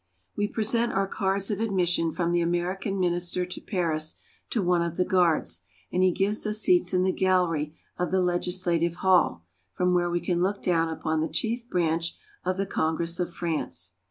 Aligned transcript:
We 0.35 0.47
present 0.47 0.93
our 0.93 1.05
cards 1.05 1.51
of 1.51 1.59
admission 1.59 2.11
from 2.11 2.31
the 2.31 2.41
American 2.41 2.99
Minister 2.99 3.45
to 3.45 3.61
Paris 3.61 4.15
to 4.49 4.59
one 4.63 4.81
of 4.81 4.97
the 4.97 5.05
guards, 5.05 5.61
and 5.93 6.01
he 6.01 6.11
gives 6.11 6.47
us 6.47 6.57
seats 6.57 6.91
in 6.91 7.03
the 7.03 7.11
gallery 7.11 7.77
of 7.99 8.09
the 8.09 8.19
Legislative 8.23 8.95
Hall, 8.95 9.45
from 9.75 9.93
where 9.93 10.09
we 10.09 10.19
can 10.19 10.41
look 10.41 10.63
down 10.63 10.89
upon 10.89 11.21
the 11.21 11.29
chief 11.29 11.69
branch 11.69 12.17
of 12.43 12.57
the 12.57 12.65
Congress 12.65 13.19
of 13.19 13.31
France. 13.31 13.91